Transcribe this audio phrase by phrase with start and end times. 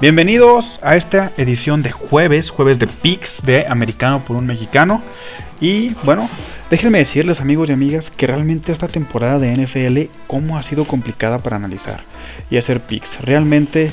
[0.00, 5.02] Bienvenidos a esta edición de jueves, jueves de Pix de Americano por un Mexicano.
[5.60, 6.30] Y bueno,
[6.70, 11.40] déjenme decirles amigos y amigas que realmente esta temporada de NFL, cómo ha sido complicada
[11.40, 12.04] para analizar
[12.48, 13.20] y hacer Pix.
[13.22, 13.90] Realmente,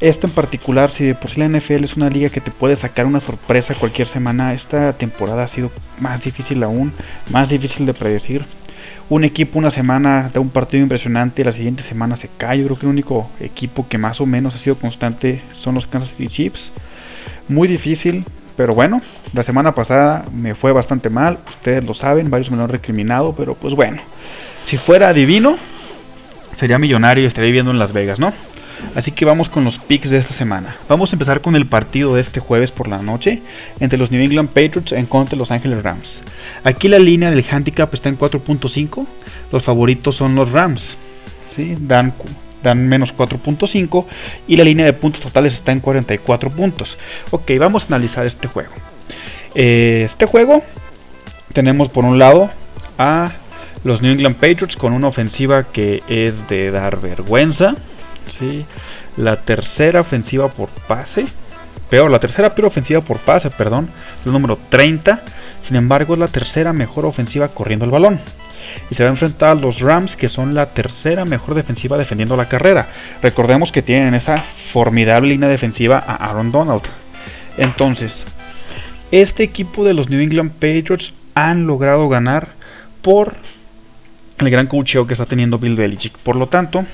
[0.00, 2.74] esta en particular, si de por sí la NFL es una liga que te puede
[2.74, 6.94] sacar una sorpresa cualquier semana, esta temporada ha sido más difícil aún,
[7.30, 8.46] más difícil de predecir
[9.08, 12.58] un equipo una semana da un partido impresionante y la siguiente semana se cae.
[12.58, 15.86] Yo creo que el único equipo que más o menos ha sido constante son los
[15.86, 16.72] Kansas City Chiefs.
[17.48, 18.24] Muy difícil,
[18.56, 21.38] pero bueno, la semana pasada me fue bastante mal.
[21.48, 24.02] Ustedes lo saben, varios me lo han recriminado, pero pues bueno,
[24.66, 25.56] si fuera divino,
[26.54, 28.32] sería millonario y estaría viviendo en Las Vegas, ¿no?
[28.94, 30.76] Así que vamos con los picks de esta semana.
[30.88, 33.40] Vamos a empezar con el partido de este jueves por la noche
[33.80, 36.22] entre los New England Patriots en contra de los Angeles Rams.
[36.66, 39.06] Aquí la línea del handicap está en 4.5.
[39.52, 40.96] Los favoritos son los Rams.
[41.54, 41.76] ¿sí?
[41.78, 42.12] Dan,
[42.60, 44.04] dan menos 4.5
[44.48, 46.98] y la línea de puntos totales está en 44 puntos.
[47.30, 48.72] Ok, vamos a analizar este juego.
[49.54, 50.64] Eh, este juego
[51.52, 52.50] tenemos por un lado
[52.98, 53.30] a
[53.84, 57.76] los New England Patriots con una ofensiva que es de dar vergüenza.
[58.40, 58.66] ¿sí?
[59.16, 61.26] La tercera ofensiva por pase.
[61.88, 63.88] Peor, la tercera peor ofensiva por pase, perdón.
[64.24, 65.22] El número 30.
[65.66, 68.20] Sin embargo, es la tercera mejor ofensiva corriendo el balón.
[68.90, 72.36] Y se va a enfrentar a los Rams, que son la tercera mejor defensiva defendiendo
[72.36, 72.86] la carrera.
[73.22, 76.82] Recordemos que tienen esa formidable línea defensiva a Aaron Donald.
[77.58, 78.24] Entonces,
[79.10, 82.48] este equipo de los New England Patriots han logrado ganar
[83.02, 83.34] por
[84.38, 86.16] el gran coacheo que está teniendo Bill Belichick.
[86.18, 86.84] Por lo tanto,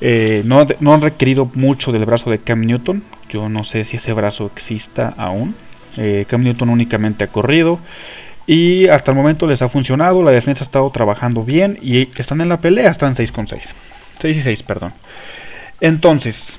[0.00, 0.60] eh, no,
[0.92, 3.02] han requerido mucho del brazo de Cam Newton.
[3.30, 5.54] Yo no sé si ese brazo exista aún.
[5.98, 7.78] Eh, Cam Newton únicamente ha corrido.
[8.46, 10.22] Y hasta el momento les ha funcionado.
[10.22, 11.78] La defensa ha estado trabajando bien.
[11.82, 12.90] Y están en la pelea.
[12.90, 13.62] Están 6 con 6.
[14.20, 14.92] 6 y 6, perdón.
[15.80, 16.58] Entonces,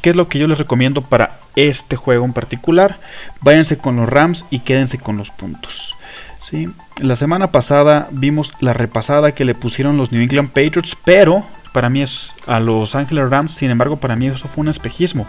[0.00, 2.98] ¿qué es lo que yo les recomiendo para este juego en particular?
[3.40, 5.94] Váyanse con los Rams y quédense con los puntos.
[6.42, 6.68] ¿sí?
[7.00, 11.44] La semana pasada vimos la repasada que le pusieron los New England Patriots, pero
[11.76, 15.26] para mí es a los Angeles Rams, sin embargo para mí eso fue un espejismo.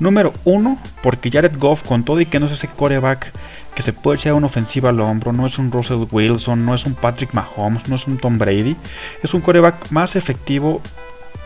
[0.00, 3.30] Número uno, porque Jared Goff con todo y que no es ese coreback
[3.76, 6.84] que se puede echar una ofensiva al hombro, no es un Russell Wilson, no es
[6.84, 8.74] un Patrick Mahomes, no es un Tom Brady,
[9.22, 10.82] es un coreback más efectivo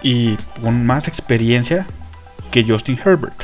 [0.02, 1.84] y con más experiencia
[2.50, 3.42] que Justin Herbert.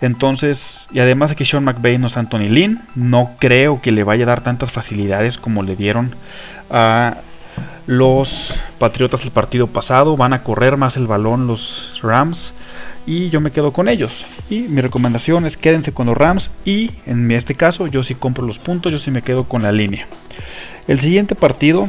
[0.00, 4.02] Entonces, y además de que Sean McVay no es Anthony Lynn, no creo que le
[4.02, 6.16] vaya a dar tantas facilidades como le dieron
[6.68, 7.18] a
[7.88, 10.16] los Patriotas el partido pasado.
[10.16, 12.52] Van a correr más el balón los Rams.
[13.06, 14.24] Y yo me quedo con ellos.
[14.48, 16.50] Y mi recomendación es quédense con los Rams.
[16.64, 18.92] Y en este caso yo sí compro los puntos.
[18.92, 20.06] Yo sí me quedo con la línea.
[20.86, 21.88] El siguiente partido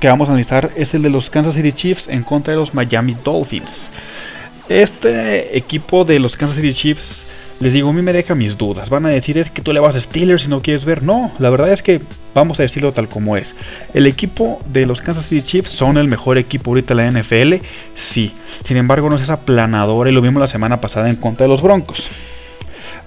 [0.00, 2.72] que vamos a analizar es el de los Kansas City Chiefs en contra de los
[2.72, 3.88] Miami Dolphins.
[4.68, 7.29] Este equipo de los Kansas City Chiefs
[7.60, 8.88] les digo, a mí me deja mis dudas.
[8.88, 11.02] Van a decir es que tú le vas a Steelers si no quieres ver.
[11.02, 12.00] No, la verdad es que
[12.34, 13.54] vamos a decirlo tal como es.
[13.92, 17.62] El equipo de los Kansas City Chiefs son el mejor equipo ahorita de la NFL.
[17.94, 18.32] Sí.
[18.64, 21.50] Sin embargo, no es esa planadora y lo vimos la semana pasada en contra de
[21.50, 22.08] los Broncos.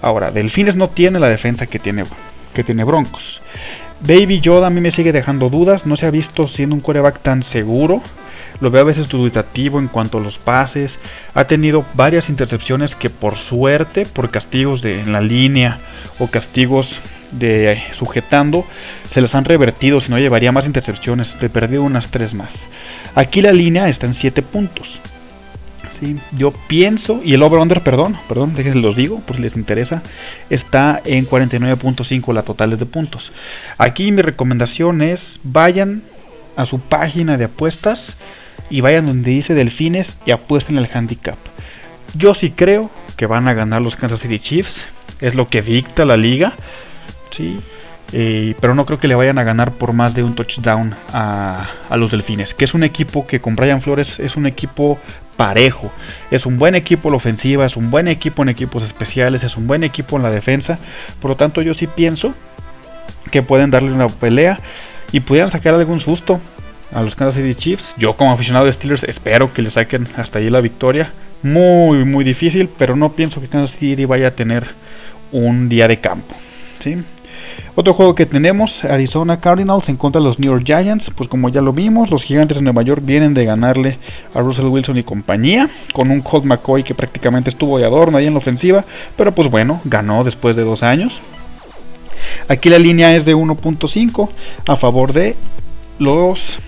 [0.00, 2.04] Ahora, Delfines no tiene la defensa que tiene,
[2.54, 3.42] que tiene Broncos.
[4.06, 5.84] Baby Yoda a mí me sigue dejando dudas.
[5.84, 8.02] No se ha visto siendo un coreback tan seguro.
[8.60, 10.94] Lo veo a veces duditativo en cuanto a los pases.
[11.34, 15.78] Ha tenido varias intercepciones que por suerte, por castigos de, en la línea
[16.18, 17.00] o castigos
[17.32, 18.64] de sujetando,
[19.10, 20.00] se les han revertido.
[20.00, 21.34] Si no, llevaría más intercepciones.
[21.38, 22.54] Te perdido unas tres más.
[23.14, 25.00] Aquí la línea está en 7 puntos.
[26.00, 26.18] ¿sí?
[26.36, 30.02] Yo pienso, y el over-under, perdón, perdón, déjense los digo, por si les interesa,
[30.50, 33.32] está en 49.5 la totales de puntos.
[33.78, 36.02] Aquí mi recomendación es vayan
[36.56, 38.16] a su página de apuestas
[38.70, 41.36] y vayan donde dice Delfines y apuesten el handicap.
[42.14, 44.82] Yo sí creo que van a ganar los Kansas City Chiefs,
[45.20, 46.54] es lo que dicta la liga,
[47.30, 47.60] sí,
[48.12, 51.68] eh, pero no creo que le vayan a ganar por más de un touchdown a,
[51.88, 54.98] a, los Delfines, que es un equipo que con Brian Flores es un equipo
[55.36, 55.90] parejo,
[56.30, 59.56] es un buen equipo en la ofensiva, es un buen equipo en equipos especiales, es
[59.56, 60.78] un buen equipo en la defensa,
[61.20, 62.34] por lo tanto yo sí pienso
[63.30, 64.60] que pueden darle una pelea
[65.10, 66.40] y pudieran sacar algún susto
[66.92, 67.94] a los Kansas City Chiefs.
[67.96, 71.10] Yo como aficionado de Steelers espero que le saquen hasta ahí la victoria.
[71.42, 74.66] Muy, muy difícil, pero no pienso que Kansas City vaya a tener
[75.32, 76.34] un día de campo.
[76.80, 76.96] ¿sí?
[77.76, 81.10] Otro juego que tenemos, Arizona Cardinals en contra de los New York Giants.
[81.14, 83.98] Pues como ya lo vimos, los gigantes de Nueva York vienen de ganarle
[84.32, 85.68] a Russell Wilson y compañía.
[85.92, 88.84] Con un Colt McCoy que prácticamente estuvo de adorno ahí en la ofensiva.
[89.16, 91.20] Pero pues bueno, ganó después de dos años.
[92.48, 94.28] Aquí la línea es de 1.5
[94.68, 95.34] a favor de
[95.98, 96.58] los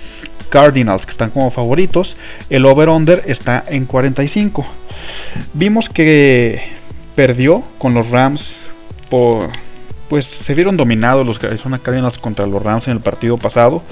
[0.47, 2.17] Cardinals, que están como favoritos.
[2.51, 4.67] El over-under está en 45.
[5.55, 6.63] Vimos que
[7.15, 8.57] perdió con los Rams
[9.09, 9.51] por
[10.09, 13.83] pues se vieron dominados los Cardinals contra los Rams en el partido pasado.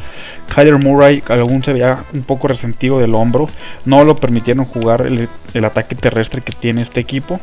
[0.55, 3.49] Kyler Murray aún se veía un poco resentido del hombro,
[3.85, 7.41] no lo permitieron jugar el, ataque terrestre que tiene este equipo.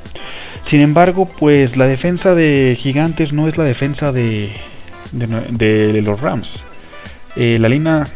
[0.66, 4.52] Sin embargo, pues la defensa de Gigantes no es la defensa de,
[5.12, 6.64] de, los Rams.
[7.36, 8.08] Eh, la línea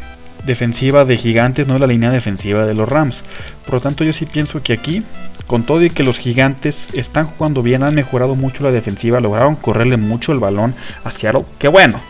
[0.46, 3.24] defensiva de Gigantes no es la línea defensiva de los Rams.
[3.66, 5.04] Por lo tanto, yo sí pienso que aquí
[5.48, 9.56] con todo y que los gigantes están jugando bien, han mejorado mucho la defensiva, lograron
[9.56, 11.46] correrle mucho el balón a Seattle.
[11.60, 12.02] Que bueno,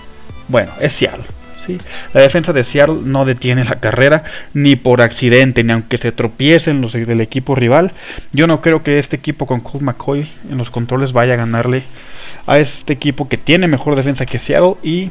[0.48, 1.26] bueno, es Seattle.
[1.66, 1.78] ¿sí?
[2.14, 4.24] La defensa de Seattle no detiene la carrera
[4.54, 7.92] ni por accidente, ni aunque se tropiecen los del equipo rival.
[8.32, 11.84] Yo no creo que este equipo con Colt McCoy en los controles vaya a ganarle
[12.48, 15.10] a este equipo que tiene mejor defensa que Seattle y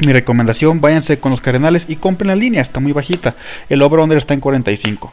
[0.00, 3.34] mi recomendación, váyanse con los Cardenales y compren la línea, está muy bajita.
[3.68, 5.12] El over-under está en 45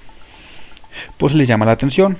[1.17, 2.17] pues les llama la atención.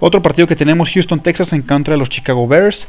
[0.00, 2.86] Otro partido que tenemos, Houston, Texas, en contra de los Chicago Bears.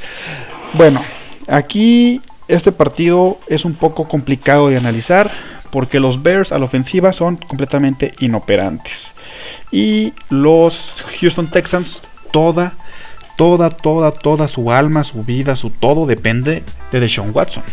[0.74, 1.03] Bueno,
[1.47, 5.31] aquí este partido es un poco complicado de analizar
[5.71, 9.12] porque los Bears a la ofensiva son completamente inoperantes.
[9.71, 12.01] Y los Houston Texans,
[12.31, 12.74] toda,
[13.38, 17.63] toda, toda, toda su alma, su vida, su todo depende de Deshaun Watson.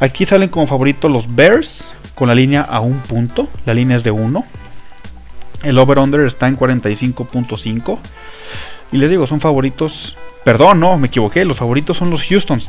[0.00, 3.48] Aquí salen como favoritos los Bears con la línea a un punto.
[3.66, 4.44] La línea es de 1.
[5.62, 7.98] El over-under está en 45.5.
[8.92, 10.16] Y les digo, son favoritos.
[10.42, 11.44] Perdón, no, me equivoqué.
[11.44, 12.60] Los favoritos son los Houston,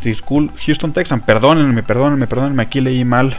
[0.66, 1.24] Houston Texans.
[1.24, 2.64] Perdónenme, perdónenme, perdónenme.
[2.64, 3.38] Aquí leí mal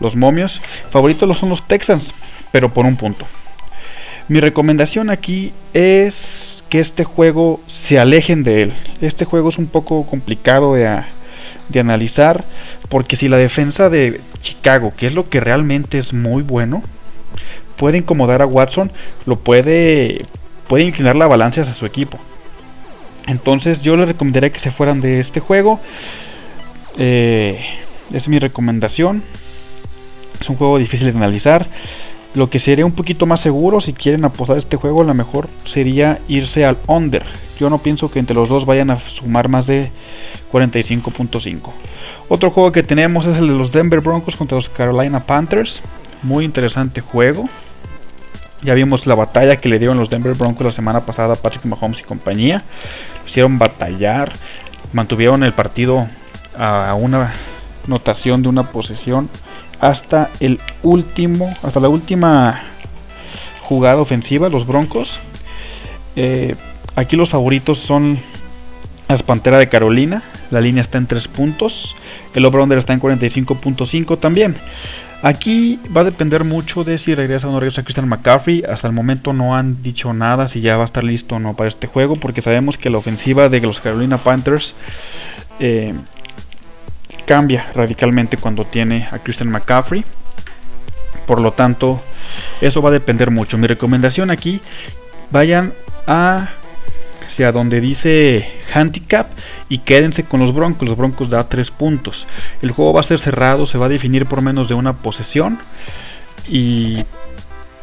[0.00, 0.60] los momios.
[0.90, 2.12] Favoritos son los Texans,
[2.50, 3.26] pero por un punto.
[4.26, 8.72] Mi recomendación aquí es que este juego se alejen de él.
[9.00, 11.02] Este juego es un poco complicado de,
[11.70, 12.44] de analizar.
[12.88, 16.82] Porque si la defensa de Chicago, que es lo que realmente es muy bueno,
[17.76, 18.90] puede incomodar a Watson,
[19.26, 20.24] lo puede,
[20.68, 22.18] puede inclinar la balanza hacia su equipo.
[23.26, 25.80] Entonces yo les recomendaría que se fueran de este juego.
[26.98, 27.64] Eh,
[28.12, 29.22] es mi recomendación.
[30.40, 31.66] Es un juego difícil de analizar.
[32.34, 36.20] Lo que sería un poquito más seguro si quieren apostar este juego, lo mejor sería
[36.28, 37.24] irse al under.
[37.58, 39.90] Yo no pienso que entre los dos vayan a sumar más de
[40.52, 41.72] 45.5.
[42.28, 45.80] Otro juego que tenemos es el de los Denver Broncos contra los Carolina Panthers.
[46.22, 47.48] Muy interesante juego.
[48.62, 51.64] Ya vimos la batalla que le dieron los Denver Broncos la semana pasada a Patrick
[51.64, 52.62] Mahomes y compañía.
[53.26, 54.32] hicieron batallar,
[54.92, 56.06] mantuvieron el partido
[56.56, 57.32] a una
[57.88, 59.28] notación de una posesión
[59.80, 62.62] hasta el último, hasta la última
[63.62, 65.18] jugada ofensiva, los Broncos.
[66.16, 66.56] Eh,
[66.96, 68.18] aquí los favoritos son
[69.08, 70.22] las Pantera de Carolina.
[70.50, 71.96] La línea está en 3 puntos.
[72.34, 74.56] El over-under está en 45.5 también.
[75.22, 78.62] Aquí va a depender mucho de si regresa o no regresa Christian McCaffrey.
[78.62, 81.54] Hasta el momento no han dicho nada si ya va a estar listo o no
[81.54, 84.74] para este juego, porque sabemos que la ofensiva de los Carolina Panthers
[85.58, 85.92] eh,
[87.30, 90.04] cambia radicalmente cuando tiene a Christian McCaffrey.
[91.28, 92.02] Por lo tanto,
[92.60, 93.56] eso va a depender mucho.
[93.56, 94.60] Mi recomendación aquí,
[95.30, 95.72] vayan
[96.08, 96.48] a
[97.24, 99.28] hacia donde dice handicap
[99.68, 100.88] y quédense con los Broncos.
[100.88, 102.26] Los Broncos da 3 puntos.
[102.62, 105.60] El juego va a ser cerrado, se va a definir por menos de una posesión
[106.48, 107.04] y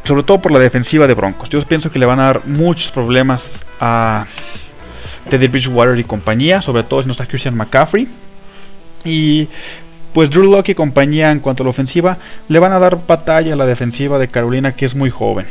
[0.04, 1.48] sobre todo por la defensiva de Broncos.
[1.48, 4.26] Yo pienso que le van a dar muchos problemas a
[5.30, 8.10] Teddy Bridgewater y compañía, sobre todo si no está Christian McCaffrey.
[9.08, 9.48] Y
[10.14, 13.54] pues Drew Locke y compañía en cuanto a la ofensiva le van a dar batalla
[13.54, 15.46] a la defensiva de Carolina que es muy joven.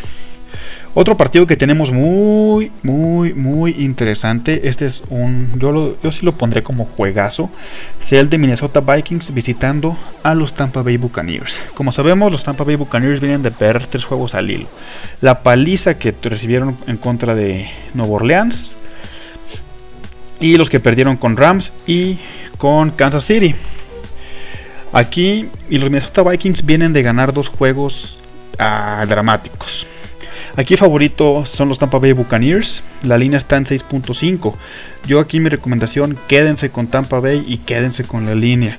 [0.98, 4.66] Otro partido que tenemos muy, muy, muy interesante.
[4.66, 5.50] Este es un.
[5.58, 7.50] Yo, sí lo pondré como juegazo.
[8.00, 11.58] Sea el de Minnesota Vikings visitando a los Tampa Bay Buccaneers.
[11.74, 14.68] Como sabemos, los Tampa Bay Buccaneers vienen de perder tres juegos al hilo.
[15.20, 18.78] La paliza que recibieron en contra de Nueva Orleans.
[20.40, 22.18] Y los que perdieron con Rams y
[22.58, 23.54] con Kansas City.
[24.92, 28.18] Aquí, y los Minnesota Vikings vienen de ganar dos juegos
[28.58, 29.86] ah, dramáticos.
[30.56, 32.82] Aquí favorito son los Tampa Bay Buccaneers.
[33.02, 34.54] La línea está en 6.5.
[35.06, 38.78] Yo aquí mi recomendación, quédense con Tampa Bay y quédense con la línea.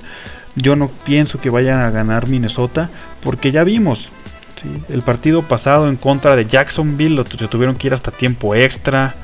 [0.56, 2.90] Yo no pienso que vayan a ganar Minnesota
[3.22, 4.08] porque ya vimos.
[4.88, 9.14] El partido pasado en contra de Jacksonville lo tuvieron que ir hasta tiempo extra.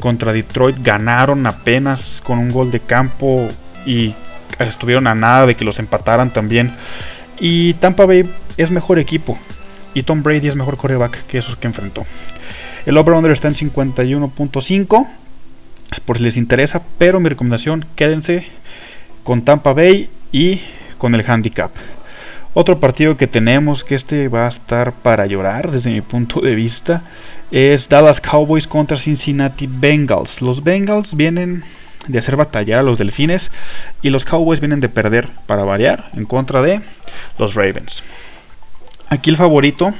[0.00, 3.48] Contra Detroit ganaron apenas con un gol de campo
[3.86, 4.14] y
[4.58, 6.72] estuvieron a nada de que los empataran también.
[7.38, 9.38] Y Tampa Bay es mejor equipo
[9.94, 12.06] y Tom Brady es mejor coreback que esos que enfrentó.
[12.86, 15.08] El over-under está en 51.5
[16.04, 18.46] por si les interesa, pero mi recomendación quédense
[19.22, 20.62] con Tampa Bay y
[20.98, 21.70] con el handicap.
[22.54, 26.54] Otro partido que tenemos, que este va a estar para llorar desde mi punto de
[26.54, 27.02] vista,
[27.52, 30.40] es Dallas Cowboys contra Cincinnati Bengals.
[30.40, 31.62] Los Bengals vienen
[32.08, 33.50] de hacer batallar a los Delfines
[34.00, 36.80] y los Cowboys vienen de perder para variar en contra de
[37.38, 38.02] los Ravens.
[39.10, 39.92] Aquí el favorito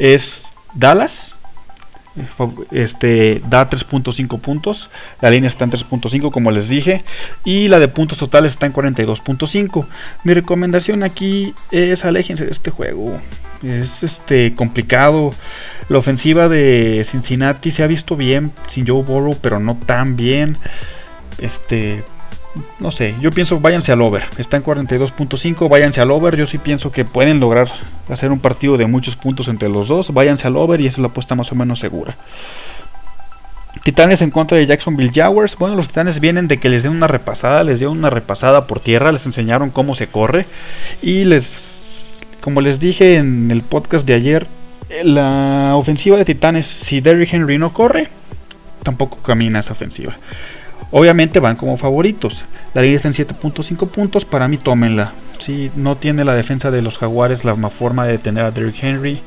[0.00, 1.36] es Dallas
[2.70, 4.90] este da 3.5 puntos.
[5.20, 7.04] La línea está en 3.5 como les dije.
[7.44, 9.86] Y la de puntos totales está en 42.5.
[10.24, 13.20] Mi recomendación aquí es aléjense de este juego.
[13.62, 15.32] Es este complicado.
[15.88, 20.56] La ofensiva de Cincinnati se ha visto bien sin Joe Burrow, pero no tan bien.
[21.38, 22.02] Este,
[22.78, 24.24] no sé, yo pienso váyanse al over.
[24.38, 26.36] Está en 42.5, váyanse al over.
[26.36, 27.68] Yo sí pienso que pueden lograr
[28.08, 30.12] hacer un partido de muchos puntos entre los dos.
[30.12, 32.16] Váyanse al over y es la apuesta más o menos segura.
[33.82, 35.56] Titanes en contra de Jacksonville Jaguars.
[35.56, 38.80] Bueno, los Titanes vienen de que les den una repasada, les dieron una repasada por
[38.80, 40.46] tierra, les enseñaron cómo se corre
[41.02, 42.04] y les,
[42.40, 44.46] como les dije en el podcast de ayer,
[45.02, 48.08] la ofensiva de Titanes, si Derrick Henry no corre,
[48.82, 50.16] tampoco camina esa ofensiva.
[50.96, 52.44] Obviamente van como favoritos.
[52.72, 54.24] La línea está en 7.5 puntos.
[54.24, 55.12] Para mí, tómenla.
[55.40, 59.18] Si no tiene la defensa de los Jaguares la forma de detener a Derrick Henry,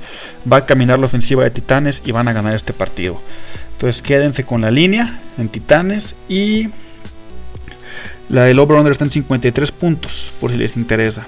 [0.49, 3.19] va a caminar la ofensiva de Titanes y van a ganar este partido.
[3.73, 6.69] Entonces quédense con la línea en Titanes y
[8.29, 11.27] la del over-under está en 53 puntos, por si les interesa.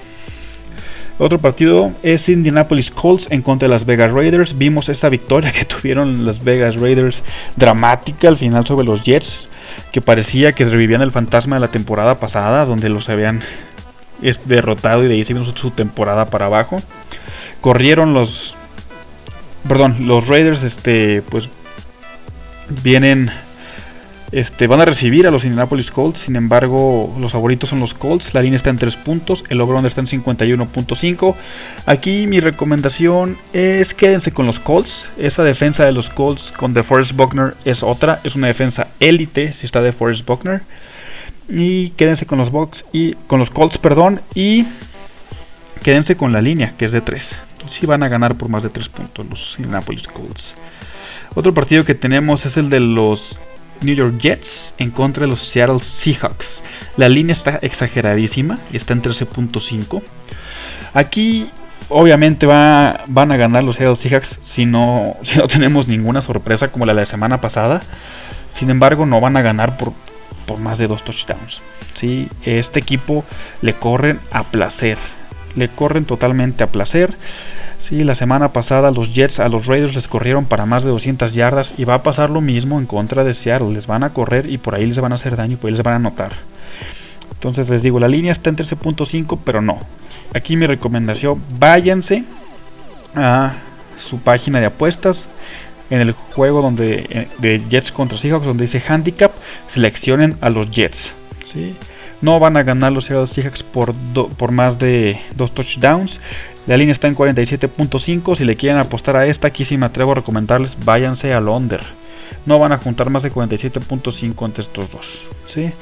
[1.18, 4.56] Otro partido es Indianapolis Colts en contra de las Vegas Raiders.
[4.56, 7.20] Vimos esa victoria que tuvieron las Vegas Raiders
[7.56, 9.49] dramática al final sobre los Jets
[9.92, 13.42] que parecía que revivían el fantasma de la temporada pasada, donde los habían
[14.44, 16.80] derrotado y de ahí se vino su temporada para abajo.
[17.60, 18.54] Corrieron los.
[19.68, 21.48] Perdón, los Raiders, este, pues.
[22.82, 23.32] Vienen
[24.32, 28.32] este, van a recibir a los Indianapolis Colts, sin embargo, los favoritos son los Colts.
[28.32, 31.34] La línea está en 3 puntos, el over está en 51.5.
[31.86, 35.08] Aquí mi recomendación es quédense con los Colts.
[35.18, 39.66] Esa defensa de los Colts con DeForest Buckner es otra, es una defensa élite si
[39.66, 40.62] está DeForest Buckner.
[41.48, 44.64] Y quédense con los Bucks y con los Colts, perdón, y
[45.82, 47.36] quédense con la línea que es de 3.
[47.66, 50.54] Si van a ganar por más de 3 puntos los Indianapolis Colts.
[51.34, 53.38] Otro partido que tenemos es el de los
[53.82, 56.62] New York Jets en contra de los Seattle Seahawks.
[56.96, 60.02] La línea está exageradísima, está en 13.5.
[60.94, 61.48] Aquí
[61.88, 66.68] obviamente va, van a ganar los Seattle Seahawks si no, si no tenemos ninguna sorpresa
[66.68, 67.80] como la de la semana pasada.
[68.52, 69.92] Sin embargo, no van a ganar por,
[70.46, 71.62] por más de dos touchdowns.
[71.94, 72.28] ¿sí?
[72.44, 73.24] Este equipo
[73.62, 74.98] le corren a placer.
[75.56, 77.14] Le corren totalmente a placer.
[77.80, 81.32] Sí, la semana pasada los Jets a los Raiders les corrieron para más de 200
[81.32, 83.72] yardas y va a pasar lo mismo en contra de Seattle.
[83.72, 85.76] Les van a correr y por ahí les van a hacer daño y por ahí
[85.76, 86.32] les van a anotar.
[87.32, 89.78] Entonces les digo, la línea está en 13.5, pero no.
[90.34, 92.24] Aquí mi recomendación, váyanse
[93.16, 93.54] a
[93.98, 95.24] su página de apuestas.
[95.88, 99.32] En el juego donde eh, de Jets contra Seahawks, donde dice handicap,
[99.68, 101.10] seleccionen a los Jets.
[101.44, 101.74] ¿sí?
[102.22, 103.94] No van a ganar los Seahawks por,
[104.36, 106.20] por más de dos touchdowns.
[106.66, 108.36] La línea está en 47.5.
[108.36, 111.80] Si le quieren apostar a esta, aquí sí me atrevo a recomendarles, váyanse al under.
[112.46, 115.22] No van a juntar más de 47.5 entre estos dos.
[115.46, 115.72] ¿sí?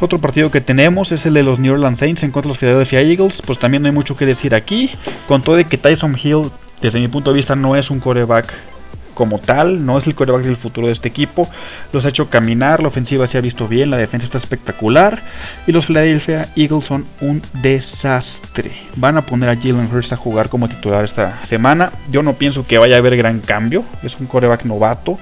[0.00, 2.58] Otro partido que tenemos es el de los New Orleans Saints en contra de los
[2.58, 3.40] Philadelphia Eagles.
[3.46, 4.90] Pues también no hay mucho que decir aquí.
[5.28, 8.52] Con todo de que Tyson Hill, desde mi punto de vista, no es un coreback
[9.14, 11.48] como tal, no es el coreback del futuro de este equipo.
[11.92, 15.20] Los ha hecho caminar, la ofensiva se ha visto bien, la defensa está espectacular.
[15.66, 18.72] Y los Philadelphia Eagles son un desastre.
[18.96, 21.92] Van a poner a Jalen Hurst a jugar como titular esta semana.
[22.10, 23.84] Yo no pienso que vaya a haber gran cambio.
[24.02, 25.18] Es un coreback novato.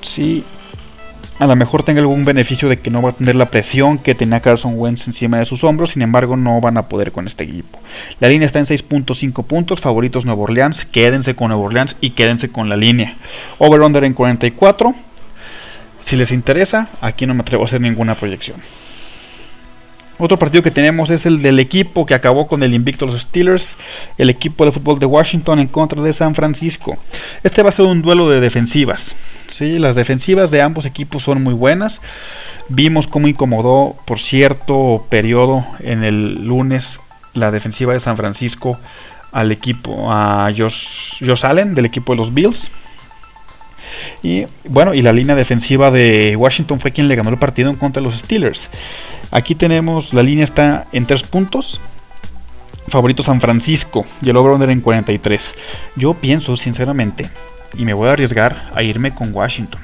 [0.00, 0.44] Sí,
[1.42, 4.14] a lo mejor tenga algún beneficio de que no va a tener la presión que
[4.14, 7.42] tenía Carson Wentz encima de sus hombros, sin embargo no van a poder con este
[7.42, 7.80] equipo.
[8.20, 12.48] La línea está en 6.5 puntos, favoritos Nuevo Orleans, quédense con Nuevo Orleans y quédense
[12.48, 13.16] con la línea.
[13.58, 14.94] Over-under en 44.
[16.02, 18.58] Si les interesa, aquí no me atrevo a hacer ninguna proyección.
[20.18, 23.76] Otro partido que tenemos es el del equipo que acabó con el invicto los Steelers,
[24.16, 26.98] el equipo de fútbol de Washington en contra de San Francisco.
[27.42, 29.16] Este va a ser un duelo de defensivas.
[29.52, 29.78] ¿Sí?
[29.78, 32.00] Las defensivas de ambos equipos son muy buenas.
[32.68, 37.00] Vimos cómo incomodó por cierto periodo en el lunes
[37.34, 38.78] la defensiva de San Francisco
[39.32, 42.70] al equipo, a Josh, Josh Allen del equipo de los Bills.
[44.22, 47.76] Y bueno, y la línea defensiva de Washington fue quien le ganó el partido en
[47.76, 48.68] contra de los Steelers.
[49.30, 51.80] Aquí tenemos, la línea está en 3 puntos.
[52.88, 55.54] Favorito San Francisco y el over en 43.
[55.96, 57.30] Yo pienso sinceramente,
[57.74, 59.80] y me voy a arriesgar a irme con Washington.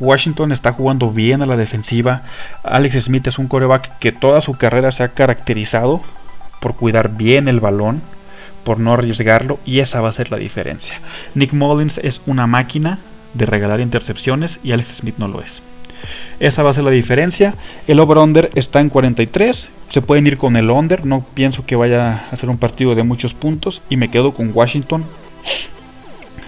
[0.00, 2.22] Washington está jugando bien a la defensiva.
[2.64, 6.00] Alex Smith es un coreback que toda su carrera se ha caracterizado
[6.60, 8.02] por cuidar bien el balón,
[8.64, 11.00] por no arriesgarlo y esa va a ser la diferencia.
[11.34, 12.98] Nick Mullins es una máquina
[13.34, 15.62] de regalar intercepciones y Alex Smith no lo es.
[16.40, 17.54] Esa va a ser la diferencia.
[17.86, 19.68] El over-under está en 43.
[19.90, 21.06] Se pueden ir con el under.
[21.06, 23.82] No pienso que vaya a ser un partido de muchos puntos.
[23.88, 25.04] Y me quedo con Washington.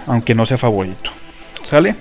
[0.07, 1.11] Aunque no sea favorito.
[1.69, 1.97] ¿Sale?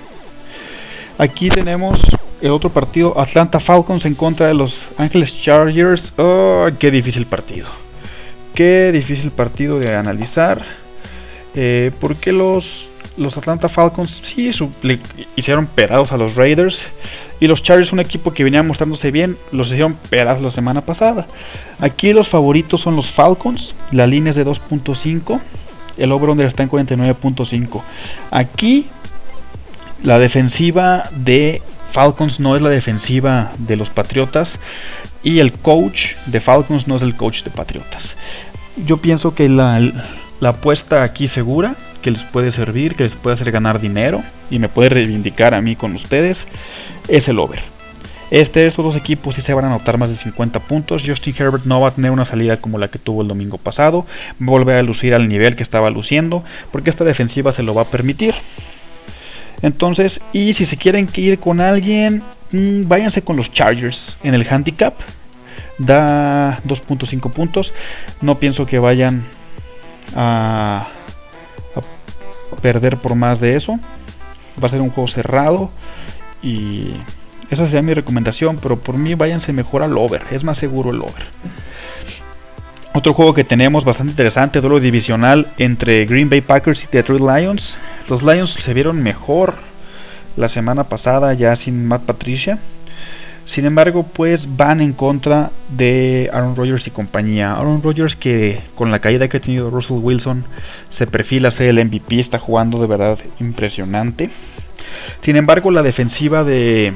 [1.17, 2.01] Aquí tenemos
[2.41, 3.19] el otro partido.
[3.19, 6.13] Atlanta Falcons en contra de los Angeles Chargers.
[6.17, 7.67] Oh, qué difícil partido.
[8.53, 10.61] Qué difícil partido de analizar.
[11.55, 14.99] Eh, porque los, los Atlanta Falcons sí le
[15.35, 16.81] hicieron pedazos a los Raiders.
[17.39, 21.27] Y los Chargers, un equipo que venía mostrándose bien, los hicieron pedazos la semana pasada.
[21.79, 23.75] Aquí los favoritos son los Falcons.
[23.91, 25.41] La línea es de 2.5.
[25.97, 27.81] El over-under está en 49.5.
[28.31, 28.87] Aquí
[30.03, 34.57] la defensiva de Falcons no es la defensiva de los Patriotas.
[35.21, 38.15] Y el coach de Falcons no es el coach de Patriotas.
[38.85, 39.79] Yo pienso que la,
[40.39, 44.59] la apuesta aquí segura, que les puede servir, que les puede hacer ganar dinero y
[44.59, 46.45] me puede reivindicar a mí con ustedes,
[47.07, 47.61] es el over.
[48.33, 51.03] Este, estos dos equipos sí se van a anotar más de 50 puntos.
[51.05, 54.07] Justin Herbert no va a tener una salida como la que tuvo el domingo pasado.
[54.41, 56.43] Va a volver a lucir al nivel que estaba luciendo.
[56.71, 58.33] Porque esta defensiva se lo va a permitir.
[59.61, 64.47] Entonces, y si se quieren ir con alguien, mm, váyanse con los Chargers en el
[64.49, 64.95] handicap.
[65.77, 67.71] Da 2.5 puntos.
[68.19, 69.23] No pienso que vayan
[70.15, 70.87] a,
[71.75, 73.79] a perder por más de eso.
[74.59, 75.69] Va a ser un juego cerrado.
[76.41, 76.95] Y
[77.49, 81.01] esa sería mi recomendación, pero por mí váyanse mejor al over, es más seguro el
[81.01, 81.25] over.
[82.95, 87.75] Otro juego que tenemos bastante interesante, duelo divisional entre Green Bay Packers y Detroit Lions.
[88.07, 89.55] Los Lions se vieron mejor
[90.37, 92.59] la semana pasada ya sin Matt Patricia.
[93.47, 97.53] Sin embargo, pues van en contra de Aaron Rodgers y compañía.
[97.53, 100.45] Aaron Rodgers que con la caída que ha tenido Russell Wilson
[100.91, 104.29] se perfila ser el MVP, está jugando de verdad impresionante.
[105.21, 106.93] Sin embargo, la defensiva de,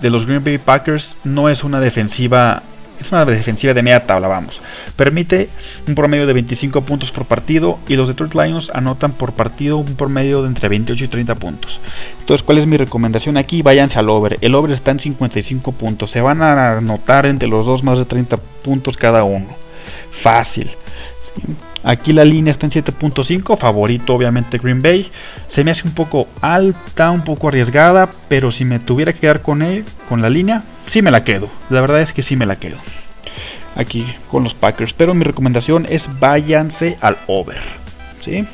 [0.00, 2.62] de los Green Bay Packers no es una defensiva
[3.02, 4.60] es una defensiva de media tabla, vamos.
[4.96, 5.48] Permite
[5.88, 9.96] un promedio de 25 puntos por partido y los Detroit Lions anotan por partido un
[9.96, 11.80] promedio de entre 28 y 30 puntos.
[12.20, 13.62] Entonces, ¿cuál es mi recomendación aquí?
[13.62, 14.38] Váyanse al over.
[14.40, 16.10] El over está en 55 puntos.
[16.10, 19.48] Se van a anotar entre los dos más de 30 puntos cada uno.
[20.12, 20.70] Fácil.
[21.84, 25.10] Aquí la línea está en 7.5, favorito obviamente Green Bay.
[25.48, 29.42] Se me hace un poco alta, un poco arriesgada, pero si me tuviera que quedar
[29.42, 31.48] con él, con la línea, sí me la quedo.
[31.70, 32.76] La verdad es que sí me la quedo.
[33.74, 37.60] Aquí con los Packers, pero mi recomendación es váyanse al over.
[38.20, 38.46] ¿sí?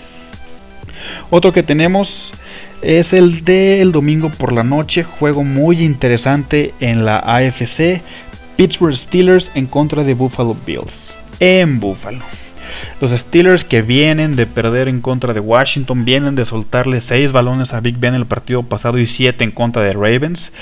[1.28, 2.32] Otro que tenemos
[2.80, 8.00] es el del domingo por la noche, juego muy interesante en la AFC,
[8.56, 12.20] Pittsburgh Steelers en contra de Buffalo Bills en Buffalo.
[13.00, 17.72] Los Steelers que vienen de perder en contra de Washington, vienen de soltarle 6 balones
[17.72, 20.52] a Big Ben el partido pasado y 7 en contra de Ravens.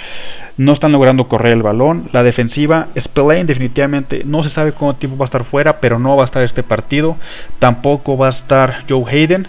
[0.58, 2.08] No están logrando correr el balón.
[2.12, 6.16] La defensiva, Spillane definitivamente no se sabe cuánto tiempo va a estar fuera, pero no
[6.16, 7.16] va a estar este partido.
[7.58, 9.48] Tampoco va a estar Joe Hayden.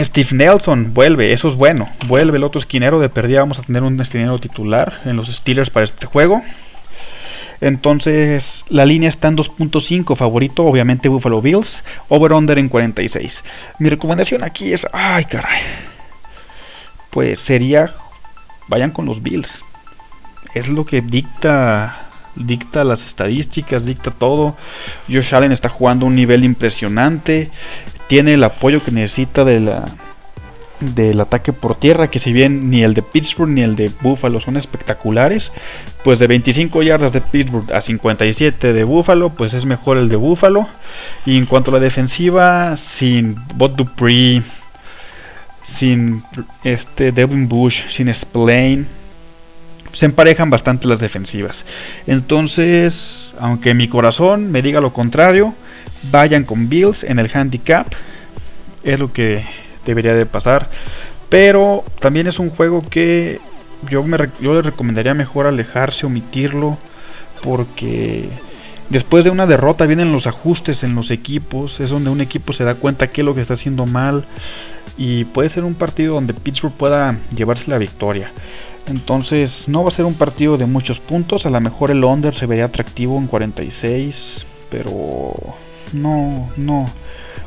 [0.00, 1.88] Steve Nelson vuelve, eso es bueno.
[2.06, 3.40] Vuelve el otro esquinero de perdida.
[3.40, 6.42] Vamos a tener un esquinero titular en los Steelers para este juego.
[7.62, 13.44] Entonces la línea está en 2.5, favorito obviamente Buffalo Bills, over-under en 46.
[13.78, 15.62] Mi recomendación aquí es, ay caray,
[17.10, 17.94] pues sería,
[18.66, 19.62] vayan con los Bills.
[20.54, 24.56] Es lo que dicta dicta las estadísticas, dicta todo.
[25.08, 27.48] Josh Allen está jugando un nivel impresionante,
[28.08, 29.84] tiene el apoyo que necesita de la
[30.82, 34.40] del ataque por tierra, que si bien ni el de Pittsburgh ni el de Buffalo
[34.40, 35.52] son espectaculares,
[36.04, 40.16] pues de 25 yardas de Pittsburgh a 57 de Buffalo, pues es mejor el de
[40.16, 40.68] Buffalo.
[41.24, 44.42] Y en cuanto a la defensiva, sin Bot Dupree,
[45.64, 46.22] sin
[46.64, 48.84] este Devin Bush, sin Splane,
[49.92, 51.64] se emparejan bastante las defensivas.
[52.06, 55.54] Entonces, aunque mi corazón me diga lo contrario,
[56.10, 57.86] vayan con Bills en el handicap.
[58.82, 59.44] Es lo que
[59.84, 60.68] debería de pasar.
[61.28, 63.40] Pero también es un juego que
[63.90, 66.78] yo, me, yo le recomendaría mejor alejarse, omitirlo,
[67.42, 68.28] porque
[68.90, 72.64] después de una derrota vienen los ajustes en los equipos, es donde un equipo se
[72.64, 74.24] da cuenta qué es lo que está haciendo mal
[74.96, 78.30] y puede ser un partido donde Pittsburgh pueda llevarse la victoria.
[78.86, 82.34] Entonces no va a ser un partido de muchos puntos, a lo mejor el under
[82.34, 85.34] se vería atractivo en 46, pero
[85.92, 86.90] no, no,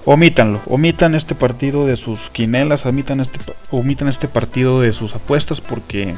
[0.05, 3.39] omítanlo, omitan este partido de sus quinelas, omitan este,
[3.71, 6.13] omitan este partido de sus apuestas porque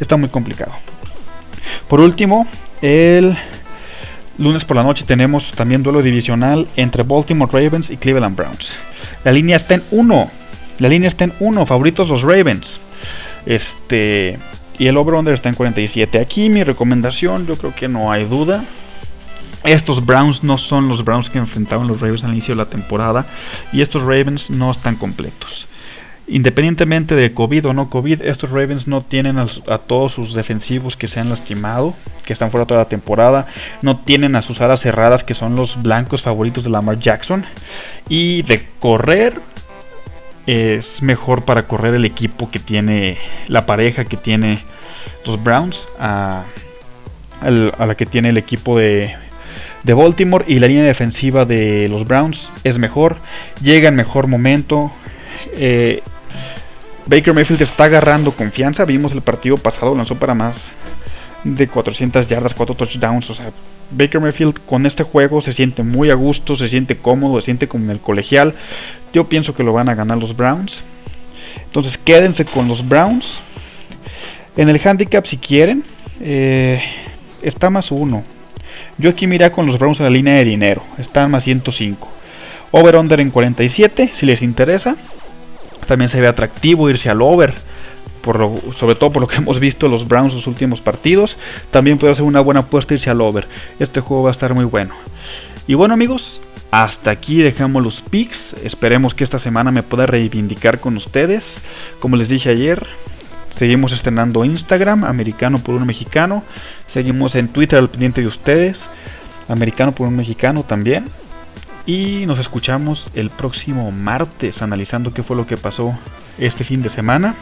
[0.00, 0.72] está muy complicado.
[1.88, 2.46] Por último,
[2.80, 3.36] el
[4.38, 8.74] lunes por la noche tenemos también duelo divisional entre Baltimore Ravens y Cleveland Browns.
[9.24, 10.30] La línea está en 1.
[10.78, 11.66] La línea está en 1.
[11.66, 12.78] Favoritos los Ravens.
[13.46, 14.38] Este.
[14.78, 16.20] Y el over-under está en 47.
[16.20, 18.64] Aquí mi recomendación, yo creo que no hay duda.
[19.64, 23.26] Estos Browns no son los Browns que enfrentaron los Ravens al inicio de la temporada.
[23.72, 25.66] Y estos Ravens no están completos.
[26.26, 31.06] Independientemente de COVID o no COVID, estos Ravens no tienen a, todos sus defensivos que
[31.06, 31.94] se han lastimado,
[32.26, 33.46] que están fuera toda la temporada.
[33.80, 37.46] No tienen a sus alas cerradas, que son los blancos favoritos de Lamar Jackson.
[38.10, 39.40] Y de correr,
[40.46, 43.16] es mejor para correr el equipo que tiene,
[43.48, 44.58] la pareja que tiene
[45.24, 46.44] los Browns, a,
[47.40, 49.14] la que tiene el equipo de,
[49.84, 50.44] de Baltimore.
[50.46, 53.16] Y la línea defensiva de los Browns es mejor,
[53.62, 54.92] llega en mejor momento.
[55.56, 56.02] Eh,
[57.06, 58.84] Baker Mayfield está agarrando confianza.
[58.84, 60.70] Vimos el partido pasado, lanzó para más
[61.44, 63.30] de 400 yardas, 4 touchdowns.
[63.30, 63.50] O sea,
[63.90, 67.68] Baker Mayfield con este juego se siente muy a gusto, se siente cómodo, se siente
[67.68, 68.54] como en el colegial.
[69.12, 70.82] Yo pienso que lo van a ganar los Browns.
[71.64, 73.40] Entonces quédense con los Browns.
[74.56, 75.84] En el handicap, si quieren,
[76.20, 76.82] eh,
[77.42, 78.22] está más uno.
[78.98, 80.82] Yo aquí miré con los Browns en la línea de dinero.
[80.98, 82.08] Están más 105.
[82.72, 84.96] Over-under en 47, si les interesa.
[85.86, 87.54] También se ve atractivo irse al over.
[88.22, 91.36] Por sobre todo por lo que hemos visto los Browns los últimos partidos.
[91.70, 93.46] También puede ser una buena apuesta irse al over.
[93.78, 94.94] Este juego va a estar muy bueno.
[95.68, 98.54] Y bueno amigos, hasta aquí dejamos los picks.
[98.64, 101.54] Esperemos que esta semana me pueda reivindicar con ustedes.
[102.00, 102.84] Como les dije ayer,
[103.56, 106.42] seguimos estrenando Instagram, americano por un mexicano.
[106.92, 108.80] Seguimos en Twitter al pendiente de ustedes,
[109.48, 111.04] americano por un mexicano también.
[111.86, 115.98] Y nos escuchamos el próximo martes analizando qué fue lo que pasó
[116.38, 117.34] este fin de semana.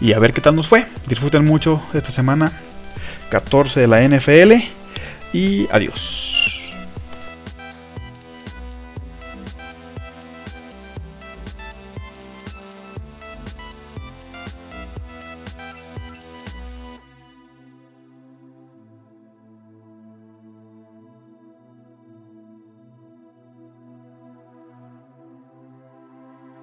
[0.00, 0.86] Y a ver qué tal nos fue.
[1.06, 2.52] Disfruten mucho esta semana
[3.30, 4.54] 14 de la NFL.
[5.32, 6.27] Y adiós.